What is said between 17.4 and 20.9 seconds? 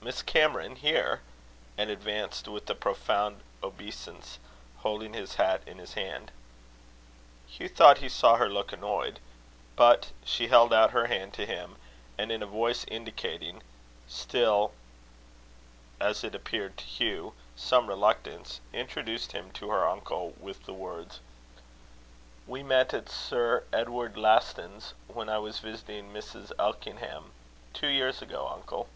some reluctance, introduced him to her uncle, with the